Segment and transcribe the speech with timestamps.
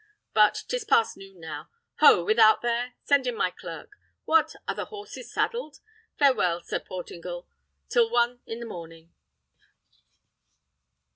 [0.33, 1.69] But 'tis past noon now.
[1.99, 2.23] Ho!
[2.23, 2.95] without there!
[3.03, 3.91] Send in my clerk.
[4.25, 4.55] What!
[4.67, 5.77] are the horses saddled?
[6.17, 7.45] Farewell, Sir Portingal,
[7.87, 9.13] till one i' the morning!"